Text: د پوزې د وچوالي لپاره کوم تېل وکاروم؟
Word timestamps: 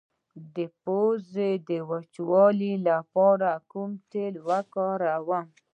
د 0.55 0.57
پوزې 0.83 1.51
د 1.69 1.71
وچوالي 1.91 2.73
لپاره 2.89 3.49
کوم 3.71 3.91
تېل 4.11 4.33
وکاروم؟ 4.47 5.47